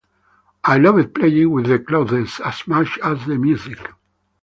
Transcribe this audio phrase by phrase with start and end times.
[0.65, 3.77] I loved playing with the clothes as much as the music.